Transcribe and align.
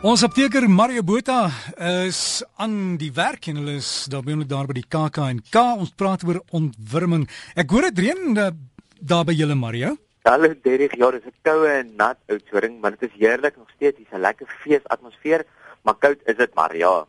Ons 0.00 0.22
apteker 0.24 0.64
Mario 0.64 1.02
Botha 1.04 1.50
is 2.08 2.40
aan 2.56 2.94
die 2.96 3.10
werk 3.12 3.50
en 3.50 3.58
hulle 3.60 3.74
is 3.76 4.06
daar 4.08 4.22
by 4.24 4.32
daar 4.48 4.64
by 4.70 4.78
die 4.78 4.86
KAK&K. 4.88 5.64
Ons 5.76 5.90
praat 5.92 6.22
oor 6.24 6.38
ontwurming. 6.56 7.26
Ek 7.52 7.68
hoor 7.68 7.84
dit 7.90 7.98
reën 8.06 8.30
uh, 8.32 8.46
daar 8.96 9.26
by 9.28 9.34
julle 9.36 9.58
Mario. 9.60 9.90
Hallo 10.24 10.54
Derek, 10.64 10.94
ja, 10.96 11.10
dit 11.12 11.20
is 11.20 11.28
'n 11.28 11.44
koue 11.44 11.68
en 11.68 11.90
nat 12.00 12.16
oudsoring, 12.32 12.80
maar 12.80 12.96
dit 12.96 13.10
is 13.10 13.18
heerlik 13.20 13.58
nog 13.60 13.68
steeds. 13.76 13.98
Hier's 13.98 14.16
'n 14.16 14.24
lekker 14.24 14.46
feesatmosfeer, 14.64 15.44
maar 15.84 15.94
koud 16.00 16.20
is 16.24 16.36
dit 16.36 16.54
maar, 16.54 16.76
ja. 16.76 17.04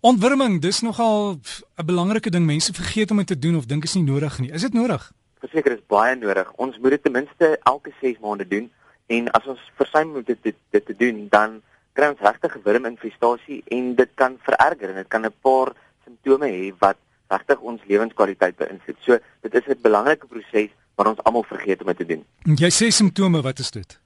Ontwurming, 0.00 0.60
dis 0.60 0.80
nogal 0.80 1.38
'n 1.78 1.86
belangrike 1.86 2.30
ding. 2.30 2.46
Mense 2.46 2.74
vergeet 2.74 3.10
om 3.10 3.16
dit 3.16 3.26
te 3.26 3.38
doen 3.38 3.56
of 3.56 3.66
dink 3.66 3.84
is 3.84 3.94
nie 3.94 4.02
nodig 4.02 4.38
nie. 4.38 4.50
Is 4.50 4.62
dit 4.62 4.72
nodig? 4.72 5.12
Verseker 5.38 5.72
is 5.72 5.86
baie 5.86 6.16
nodig. 6.16 6.52
Ons 6.56 6.78
moet 6.78 6.90
dit 6.90 7.02
ten 7.02 7.12
minste 7.12 7.58
elke 7.62 7.92
6 8.00 8.18
maande 8.18 8.48
doen 8.48 8.70
en 9.06 9.30
as 9.30 9.46
ons 9.46 9.60
versuim 9.76 10.16
om 10.16 10.22
dit, 10.24 10.38
dit 10.42 10.56
dit 10.70 10.86
te 10.86 10.96
doen, 10.96 11.26
dan 11.30 11.62
kry 11.94 12.10
ons 12.10 12.22
regtig 12.26 12.56
wurminfestasie 12.66 13.62
en 13.76 13.94
dit 13.94 14.14
kan 14.18 14.36
vererger 14.46 14.90
en 14.90 15.00
dit 15.02 15.08
kan 15.08 15.26
'n 15.26 15.34
paar 15.42 15.72
simptome 16.04 16.46
hê 16.46 16.72
wat 16.78 16.98
regtig 17.30 17.60
ons 17.60 17.80
lewenskwaliteit 17.86 18.56
beïnvloed. 18.56 18.98
So 19.00 19.18
dit 19.42 19.54
is 19.54 19.66
'n 19.68 19.82
belangrike 19.82 20.26
proses 20.26 20.70
wat 20.96 21.06
ons 21.06 21.22
almal 21.24 21.44
vergeet 21.44 21.82
om 21.82 21.94
te 21.94 22.06
doen. 22.06 22.24
Jy 22.44 22.70
sê 22.70 22.90
simptome, 22.90 23.42
wat 23.42 23.58
is 23.58 23.70
dit? 23.70 23.98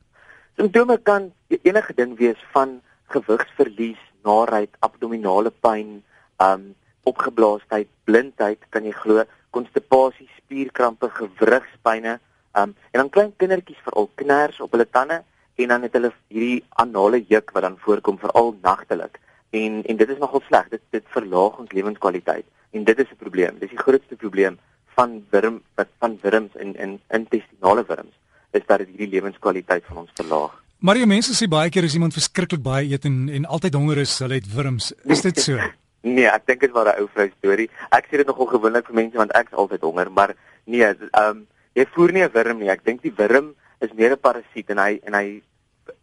Simptome 0.56 0.98
kan 1.02 1.32
enige 1.48 1.94
ding 1.94 2.16
wees 2.18 2.40
van 2.52 2.80
gewigsverlies, 3.06 4.00
naarheid, 4.24 4.70
abdominale 4.80 5.50
pyn, 5.50 6.02
um 6.40 6.74
opgeblaasheid, 7.02 7.88
blindheid, 8.04 8.58
kan 8.68 8.84
jy 8.84 8.92
glo, 8.92 9.24
konstipasie, 9.50 10.28
spierkrampe, 10.36 11.08
gewrigspynne, 11.08 12.18
um 12.54 12.74
en 12.92 13.00
dan 13.00 13.10
klein 13.10 13.32
kindertjies 13.36 13.80
veral 13.84 14.10
kners 14.14 14.60
op 14.60 14.72
hulle 14.72 14.88
tande 14.90 15.22
en 15.58 15.72
dan 15.74 15.82
het 15.82 15.96
hulle 15.96 16.12
hierdie 16.28 16.64
anale 16.82 17.22
juk 17.28 17.50
wat 17.54 17.66
dan 17.66 17.78
voorkom 17.84 18.18
veral 18.18 18.54
nagtelik. 18.62 19.18
En 19.50 19.82
en 19.84 19.96
dit 19.96 20.08
is 20.08 20.20
nogal 20.22 20.42
sleg. 20.46 20.68
Dit 20.68 20.82
dit 20.90 21.04
verlaag 21.16 21.58
ons 21.58 21.72
lewenskwaliteit 21.72 22.46
en 22.70 22.84
dit 22.84 22.98
is 22.98 23.10
'n 23.10 23.22
probleem. 23.24 23.58
Dis 23.58 23.74
die 23.74 23.84
grootste 23.86 24.16
probleem 24.16 24.58
van 24.94 25.24
wurm 25.30 25.62
wat 25.74 25.88
van 25.98 26.18
wurms 26.22 26.54
in 26.54 26.76
in 26.76 27.00
intestinale 27.08 27.84
wurms 27.88 28.14
is 28.50 28.62
dat 28.66 28.78
dit 28.78 28.88
hierdie 28.88 29.12
lewenskwaliteit 29.16 29.84
van 29.86 29.96
ons 29.96 30.10
verlaag. 30.14 30.54
Maar 30.78 30.94
die 30.94 31.06
mense 31.06 31.34
sê 31.34 31.48
baie 31.50 31.70
keer 31.70 31.84
as 31.84 31.94
iemand 31.94 32.14
verskriklik 32.14 32.62
baie 32.62 32.86
eet 32.86 33.04
en 33.04 33.28
en 33.28 33.44
altyd 33.44 33.74
honger 33.74 33.98
is, 33.98 34.18
hulle 34.18 34.34
het 34.34 34.54
wurms. 34.54 34.92
Is 35.04 35.20
dit 35.20 35.40
so? 35.40 35.58
nee, 36.16 36.28
ek 36.30 36.46
dink 36.46 36.60
dit 36.60 36.70
was 36.70 36.86
'n 36.86 37.00
ou 37.00 37.08
vrou 37.14 37.28
storie. 37.38 37.70
Ek 37.90 38.06
sê 38.06 38.16
dit 38.22 38.26
nogal 38.26 38.46
gewoonlik 38.46 38.86
vir 38.86 38.94
mense 38.94 39.16
want 39.16 39.32
ek 39.32 39.50
is 39.50 39.58
altyd 39.58 39.80
honger, 39.80 40.10
maar 40.10 40.34
nee, 40.64 40.84
ehm 40.84 41.22
um, 41.22 41.46
jy 41.74 41.86
voer 41.94 42.12
nie 42.12 42.22
'n 42.22 42.32
wurm 42.32 42.58
nie. 42.58 42.70
Ek 42.70 42.84
dink 42.84 43.02
die 43.02 43.14
wurm 43.16 43.54
is 43.80 43.92
meer 43.92 44.12
'n 44.12 44.20
parasiet 44.20 44.70
en 44.70 44.78
hy 44.78 45.00
en 45.04 45.14
hy 45.14 45.42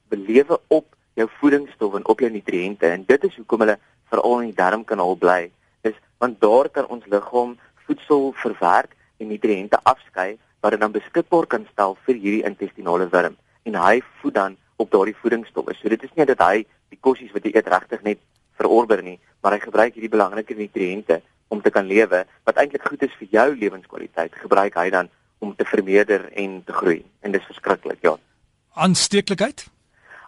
belewe 0.10 0.60
op 0.68 0.96
jou 1.16 1.28
voedingsstowwe 1.40 1.98
en 1.98 2.08
op 2.08 2.20
jou 2.20 2.30
nutriënte 2.32 2.88
en 2.88 3.06
dit 3.06 3.24
is 3.24 3.36
hoekom 3.36 3.60
hulle 3.60 3.78
veral 4.10 4.40
in 4.42 4.52
die 4.52 4.62
darmkanaal 4.62 5.16
bly 5.16 5.52
is 5.82 5.98
want 6.18 6.40
daar 6.42 6.70
kan 6.70 6.88
ons 6.88 7.06
liggaam 7.06 7.58
voedsel 7.88 8.34
verwerk 8.44 8.96
en 9.18 9.28
nutriënte 9.28 9.80
afskei 9.84 10.38
wat 10.62 10.72
dit 10.72 10.80
dan 10.82 10.92
beskikbaar 10.92 11.48
kan 11.48 11.68
stel 11.72 11.98
vir 12.06 12.16
hierdie 12.16 12.46
intestinale 12.50 13.08
wurm 13.10 13.36
en 13.66 13.76
hy 13.76 14.02
voed 14.22 14.34
dan 14.34 14.58
op 14.76 14.92
daardie 14.92 15.16
voedingsstowwe. 15.22 15.76
So 15.76 15.90
dit 15.90 16.04
is 16.04 16.14
nie 16.16 16.26
dat 16.26 16.42
hy 16.44 16.66
die 16.92 17.00
kossies 17.02 17.34
wat 17.36 17.46
hy 17.48 17.54
eet 17.56 17.70
regtig 17.72 18.04
net 18.06 18.22
verorber 18.60 19.02
nie, 19.04 19.18
maar 19.44 19.56
hy 19.56 19.62
gebruik 19.64 19.96
hierdie 19.96 20.12
belangrike 20.12 20.58
nutriënte 20.58 21.22
om 21.54 21.62
te 21.62 21.72
kan 21.72 21.88
lewe 21.88 22.24
wat 22.48 22.60
eintlik 22.62 22.88
goed 22.88 23.06
is 23.06 23.14
vir 23.20 23.32
jou 23.38 23.48
lewenskwaliteit. 23.56 24.36
Gebruik 24.42 24.78
hy 24.80 24.90
dan 24.94 25.12
om 25.40 25.56
te 25.56 25.66
vermeerder 25.66 26.32
en 26.34 26.64
te 26.64 26.74
groei 26.74 27.06
en 27.20 27.32
dis 27.32 27.46
verskriklik, 27.46 28.02
ja. 28.02 28.18
Aansteeklikheid? 28.74 29.68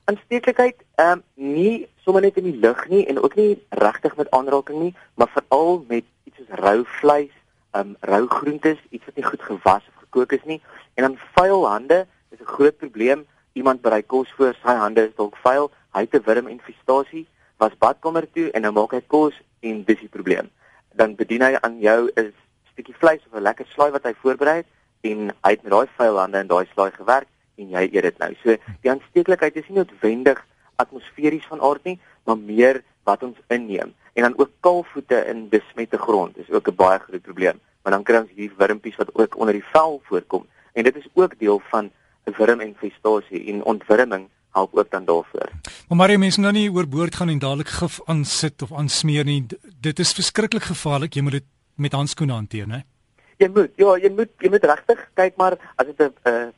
aansteeklikheid 0.08 0.84
ehm 0.96 1.20
um, 1.20 1.24
nie 1.56 1.88
sommer 2.04 2.22
net 2.24 2.38
in 2.40 2.46
die 2.48 2.60
lug 2.64 2.84
nie 2.88 3.04
en 3.12 3.18
ook 3.20 3.34
nie 3.36 3.58
regtig 3.70 4.14
met 4.16 4.30
aanraking 4.32 4.80
nie, 4.80 4.94
maar 5.20 5.28
veral 5.34 5.84
met 5.90 6.06
iets 6.24 6.38
soos 6.40 6.60
rou 6.64 6.78
vleis, 7.00 7.34
ehm 7.76 7.90
um, 7.90 7.96
rou 8.12 8.22
groentes, 8.32 8.80
iets 8.90 9.10
wat 9.10 9.20
nie 9.20 9.26
goed 9.26 9.44
gewas 9.50 9.90
of 9.90 10.06
gekook 10.06 10.36
is 10.38 10.46
nie 10.52 10.62
en 10.96 11.08
dan 11.08 11.18
vuil 11.36 11.68
hande 11.68 12.06
is 12.32 12.40
'n 12.40 12.54
groot 12.56 12.78
probleem. 12.78 13.26
Iemand 13.54 13.82
berei 13.82 14.02
kos 14.02 14.32
voor, 14.38 14.56
sy 14.64 14.76
hande 14.84 15.08
is 15.08 15.16
dalk 15.16 15.36
vuil, 15.44 15.72
hy 15.92 16.02
het 16.02 16.16
'n 16.16 16.24
wurminfestasie, 16.26 17.28
was 17.58 17.78
badkamer 17.78 18.32
toe 18.32 18.52
en 18.52 18.62
nou 18.62 18.72
maak 18.72 18.92
hy 18.92 19.04
kos 19.08 19.36
en 19.60 19.84
dis 19.84 20.00
die 20.00 20.16
probleem. 20.16 20.50
Dan 20.96 21.16
bedien 21.16 21.42
hy 21.42 21.58
aan 21.62 21.80
jou 21.80 22.12
'n 22.16 22.34
stukkie 22.72 22.96
vleis 22.96 23.22
of 23.28 23.38
'n 23.38 23.44
lekker 23.44 23.68
slaai 23.68 23.92
wat 23.92 24.04
hy 24.04 24.14
voorberei 24.14 24.58
het 24.58 24.77
en 25.02 25.32
hy 25.44 25.52
het 25.56 25.64
met 25.64 25.72
daai 25.72 25.88
vuil 25.98 26.20
hande 26.20 26.38
en 26.38 26.48
daai 26.48 26.66
slaai 26.74 26.92
gewerk 26.92 27.28
en 27.58 27.70
jy 27.70 27.84
eet 27.92 28.04
dit 28.04 28.20
nou. 28.22 28.32
So 28.44 28.56
die 28.82 28.92
aansteeklikheid 28.92 29.56
is 29.56 29.70
nie 29.70 29.80
noodwendig 29.80 30.44
atmosferies 30.78 31.48
van 31.50 31.62
aard 31.62 31.84
nie, 31.84 31.98
maar 32.26 32.38
meer 32.38 32.84
wat 33.04 33.24
ons 33.24 33.38
inneem. 33.54 33.94
En 34.14 34.28
dan 34.28 34.38
ook 34.38 34.52
kaalvoete 34.60 35.24
in 35.32 35.48
besmette 35.50 35.98
grond 35.98 36.38
is 36.38 36.50
ook 36.50 36.68
'n 36.68 36.76
baie 36.76 37.00
groot 37.00 37.22
probleem. 37.22 37.60
Want 37.82 37.96
dan 37.96 38.04
kry 38.04 38.18
ons 38.18 38.36
hier 38.36 38.52
wurmpies 38.58 38.96
wat 38.96 39.14
ook 39.14 39.38
onder 39.38 39.54
die 39.54 39.70
vel 39.74 40.02
voorkom 40.04 40.46
en 40.74 40.84
dit 40.84 40.96
is 40.96 41.08
ook 41.14 41.40
deel 41.40 41.62
van 41.70 41.92
'n 42.26 42.34
wurminfestasie 42.38 43.46
en 43.54 43.64
ontwurming 43.64 44.30
help 44.52 44.76
ook 44.78 44.92
dan 44.92 45.06
daarvoor. 45.06 45.50
Maar 45.88 45.98
maar 45.98 46.10
jy 46.10 46.18
mens 46.18 46.38
nou 46.38 46.52
nie 46.52 46.72
oorboord 46.72 47.16
gaan 47.16 47.30
en 47.30 47.40
dadelik 47.40 47.68
gif 47.68 48.00
aansit 48.06 48.62
of 48.62 48.74
aansmeer 48.74 49.24
nie. 49.24 49.46
Dit 49.80 50.00
is 50.00 50.14
verskriklik 50.14 50.64
gevaarlik. 50.64 51.14
Jy 51.14 51.22
moet 51.22 51.32
dit 51.32 51.48
met 51.76 51.92
handskoene 51.92 52.34
hanteer, 52.34 52.68
né? 52.68 52.84
Jy 53.38 53.50
moet 53.54 53.74
ja, 53.78 53.92
jy 54.02 54.10
moet 54.18 54.32
jy 54.42 54.50
moet 54.50 54.64
regtig 54.66 55.02
kyk 55.14 55.36
maar 55.38 55.58
as 55.78 55.86
dit 55.86 56.00
'n 56.26 56.54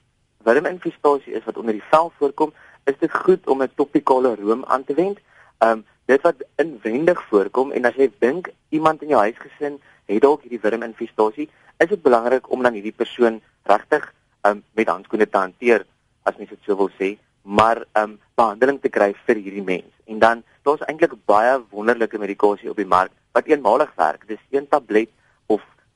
wurminfestasie 0.48 1.34
is 1.36 1.44
wat 1.44 1.58
onder 1.58 1.74
die 1.74 1.90
vel 1.92 2.12
voorkom, 2.20 2.54
is 2.86 2.96
dit 3.00 3.12
goed 3.12 3.48
om 3.48 3.62
'n 3.62 3.72
topikale 3.76 4.36
room 4.36 4.64
aan 4.66 4.84
te 4.84 4.94
wend. 4.94 5.20
Ehm 5.60 5.72
um, 5.72 5.86
dit 6.06 6.22
wat 6.22 6.36
inwendig 6.56 7.20
voorkom 7.30 7.72
en 7.72 7.86
as 7.86 7.96
jy 7.96 8.12
dink 8.20 8.50
iemand 8.70 9.02
in 9.02 9.10
jou 9.10 9.20
huisgesin 9.20 9.80
het 10.06 10.22
dalk 10.22 10.42
hierdie 10.42 10.62
wurminfestasie, 10.62 11.50
is 11.78 11.90
dit 11.90 12.02
belangrik 12.02 12.52
om 12.52 12.64
dan 12.64 12.74
hierdie 12.74 12.96
persoon 12.96 13.42
regtig 13.64 14.14
ehm 14.42 14.58
um, 14.58 14.64
met 14.74 14.88
handskoene 14.88 15.30
te 15.30 15.38
hanteer 15.38 15.86
as 16.24 16.38
mens 16.38 16.50
dit 16.50 16.64
sou 16.64 16.78
wil 16.78 16.92
sê, 17.00 17.18
maar 17.44 17.86
ehm 17.92 18.04
um, 18.04 18.20
behandeling 18.36 18.80
te 18.82 18.90
kry 18.90 19.14
vir 19.26 19.36
hierdie 19.36 19.64
mens. 19.64 19.92
En 20.06 20.20
dan 20.20 20.44
daar's 20.64 20.86
eintlik 20.88 21.14
baie 21.26 21.60
wonderlike 21.70 22.18
medikasie 22.18 22.70
op 22.70 22.78
die 22.78 22.86
mark 22.96 23.12
wat 23.32 23.46
eenmalig 23.46 23.92
werk. 23.96 24.28
Dis 24.28 24.44
een 24.50 24.68
tablet 24.68 25.10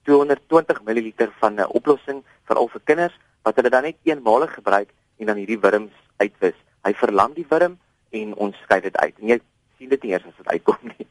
220 0.03 0.83
ml 0.83 1.29
van 1.39 1.59
'n 1.59 1.71
oplossing 1.79 2.23
vir 2.47 2.57
al 2.57 2.67
vir 2.67 2.81
kinders 2.83 3.17
wat 3.43 3.55
hulle 3.55 3.69
dan 3.69 3.83
net 3.83 3.97
eenmalig 4.03 4.53
gebruik 4.53 4.89
en 5.19 5.25
dan 5.25 5.37
hierdie 5.37 5.59
wurms 5.59 5.95
uitwis. 6.17 6.57
Hy 6.83 6.93
verlam 6.93 7.33
die 7.33 7.45
wurm 7.49 7.77
en 8.11 8.35
ons 8.35 8.55
skei 8.63 8.81
dit 8.81 8.97
uit. 8.97 9.15
En 9.19 9.27
jy 9.27 9.39
sien 9.77 9.89
dit 9.89 10.03
nie 10.03 10.11
eers 10.11 10.25
as 10.25 10.37
dit 10.37 10.47
uitkom 10.47 10.79
nie. 10.97 11.07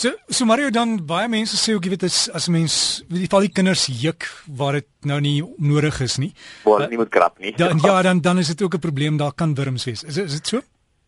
So 0.00 0.14
so 0.32 0.46
Mario 0.48 0.70
dan 0.72 0.96
baie 1.04 1.28
mense 1.28 1.58
sê 1.60 1.74
ook 1.76 1.84
jy 1.84 1.90
weet 1.92 2.06
as 2.08 2.30
as 2.32 2.48
mens 2.48 2.74
weet 3.10 3.26
jy 3.26 3.30
val 3.32 3.44
die 3.44 3.52
kinders 3.52 3.84
juk 4.00 4.24
waar 4.46 4.78
dit 4.78 4.88
nou 5.04 5.18
nie 5.20 5.42
nodig 5.58 6.00
is 6.00 6.16
nie. 6.22 6.30
Waar 6.64 6.78
hulle 6.78 6.92
nie 6.94 7.00
moet 7.02 7.12
krap 7.12 7.36
nie. 7.38 7.52
Dan 7.56 7.82
ja, 7.88 8.00
dan 8.06 8.22
dan 8.24 8.40
is 8.40 8.48
dit 8.48 8.62
ook 8.62 8.74
'n 8.78 8.86
probleem, 8.86 9.16
daar 9.20 9.36
kan 9.36 9.54
wurms 9.54 9.84
wees. 9.84 10.04
Is 10.04 10.16
is 10.16 10.40
dit 10.40 10.46
so? 10.46 10.62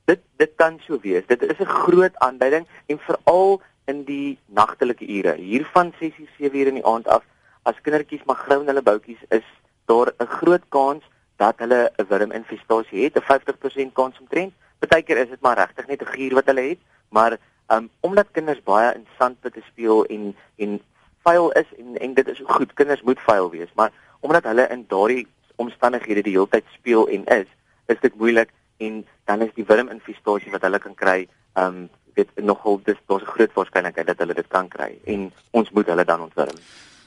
Dit 0.05 0.21
dit 0.37 0.53
kan 0.57 0.77
so 0.87 0.99
wees. 1.01 1.25
Dit 1.27 1.43
is 1.43 1.59
'n 1.59 1.73
groot 1.85 2.13
aanduiding 2.19 2.67
en 2.87 2.99
veral 2.99 3.63
in 3.93 4.05
die 4.09 4.39
nagtelike 4.47 5.07
ure. 5.19 5.35
Hier 5.37 5.65
van 5.75 5.93
6:00 6.01 6.29
7:00 6.39 6.73
in 6.73 6.81
die 6.81 6.87
aand 6.95 7.09
af 7.09 7.25
as 7.63 7.81
kindertjies 7.85 8.25
maar 8.27 8.41
grou 8.45 8.61
in 8.61 8.71
hulle 8.73 8.83
boutjies 8.91 9.23
is 9.39 9.49
daar 9.91 10.13
'n 10.19 10.33
groot 10.39 10.65
kans 10.69 11.03
dat 11.37 11.59
hulle 11.63 11.81
'n 11.99 12.07
wurminfestasie 12.09 13.05
het, 13.05 13.17
'n 13.17 13.29
50% 13.31 13.93
kans 14.01 14.19
omtrent. 14.21 14.53
Partykeer 14.79 15.19
is 15.25 15.29
dit 15.29 15.41
maar 15.41 15.59
regtig 15.63 15.87
net 15.87 16.03
'n 16.03 16.13
gier 16.15 16.35
wat 16.35 16.47
hulle 16.51 16.69
het, 16.73 16.81
maar 17.09 17.39
um, 17.69 17.91
omdat 18.01 18.27
kinders 18.33 18.63
baie 18.63 18.95
in 18.95 19.07
sandputte 19.19 19.63
speel 19.71 20.05
en 20.05 20.37
en 20.57 20.81
vuil 21.23 21.51
is 21.53 21.71
en 21.79 21.97
en 21.99 22.15
dit 22.15 22.29
is 22.29 22.41
goed, 22.45 22.73
kinders 22.73 23.03
moet 23.03 23.21
vuil 23.21 23.51
wees, 23.51 23.73
maar 23.75 23.93
omdat 24.21 24.45
hulle 24.45 24.69
in 24.69 24.85
daardie 24.89 25.27
omstandighede 25.57 26.23
die 26.23 26.33
hele 26.33 26.49
tyd 26.49 26.65
speel 26.73 27.09
en 27.09 27.25
is, 27.25 27.49
is 27.87 28.01
dit 28.01 28.15
moeilik 28.15 28.51
en 28.77 29.07
dan 29.25 29.41
is 29.41 29.55
die 29.55 29.67
wurminfestasie 29.67 30.51
wat 30.51 30.63
hulle 30.63 30.79
kan 30.79 30.95
kry, 30.95 31.29
um, 31.55 31.89
dit 32.15 32.29
nogal 32.35 32.81
dis 32.85 32.99
daar's 33.07 33.23
'n 33.23 33.35
groot 33.35 33.53
waarskynlikheid 33.53 34.07
dat 34.07 34.19
hulle 34.19 34.35
dit 34.35 34.49
kan 34.49 34.69
kry 34.69 34.99
en 35.05 35.33
ons 35.51 35.71
moet 35.71 35.87
hulle 35.87 36.05
dan 36.05 36.21
ontwurm. 36.21 36.57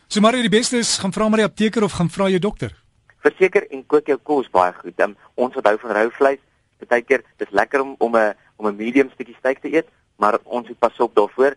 So 0.07 0.21
maar 0.21 0.31
die 0.31 0.49
beste 0.49 0.77
is 0.77 0.97
gaan 0.97 1.13
vra 1.13 1.29
maar 1.29 1.41
die 1.43 1.51
apteker 1.51 1.83
of 1.83 1.91
gaan 1.91 2.09
vra 2.09 2.27
jou 2.29 2.39
dokter. 2.39 2.71
Verseker 3.19 3.67
en 3.71 3.85
kook 3.85 4.07
jou 4.07 4.17
kos 4.17 4.49
baie 4.49 4.73
goed. 4.73 4.99
Um, 4.99 5.15
ons 5.33 5.53
wat 5.55 5.65
hou 5.65 5.77
van 5.79 5.91
rou 5.91 6.09
vleis, 6.11 6.39
partykeer 6.77 7.23
dis 7.37 7.51
lekker 7.51 7.81
om 7.81 7.95
om 7.97 8.15
'n 8.15 8.33
om 8.55 8.67
'n 8.67 8.75
medium 8.75 9.09
stukkie 9.09 9.35
steak 9.39 9.59
te 9.59 9.73
eet, 9.73 9.87
maar 10.15 10.39
ons 10.43 10.67
moet 10.67 10.79
pas 10.79 10.99
op 10.99 11.15
daarvoor. 11.15 11.55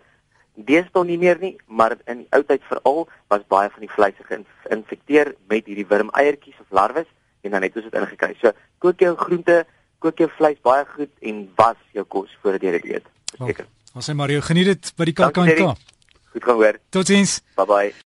Deesdae 0.54 1.04
nie 1.04 1.18
meer 1.18 1.38
nie, 1.40 1.56
maar 1.66 1.96
in 2.06 2.18
die 2.18 2.26
ou 2.30 2.42
tyd 2.42 2.62
veral 2.62 3.08
was 3.28 3.46
baie 3.48 3.70
van 3.70 3.80
die 3.80 3.90
vleise 3.90 4.24
geïnfekteer 4.24 5.34
met 5.48 5.66
hierdie 5.66 5.86
wurmeiertjies 5.86 6.60
of 6.60 6.66
larwes 6.70 7.06
en 7.42 7.50
dan 7.50 7.62
het 7.62 7.76
ons 7.76 7.84
dit 7.84 7.94
ingekry. 7.94 8.34
So 8.40 8.52
kook 8.78 8.98
jou 9.00 9.16
groente, 9.16 9.66
kook 9.98 10.18
jou 10.18 10.28
vleis 10.28 10.58
baie 10.62 10.84
goed 10.84 11.10
en 11.20 11.52
was 11.54 11.78
jou 11.92 12.04
kos 12.04 12.38
voordat 12.42 12.62
jy 12.62 12.70
dit 12.70 12.84
eet. 12.84 13.06
Verseker. 13.38 13.66
Ons 13.94 14.10
sê 14.10 14.14
Mario, 14.14 14.42
geniet 14.44 14.72
dit 14.72 14.92
by 14.98 15.08
die 15.08 15.16
KAK&K. 15.16 15.72
Goed 16.34 16.44
gehoor. 16.44 16.78
Totsiens. 16.94 17.38
Bye 17.56 17.66
bye. 17.66 17.94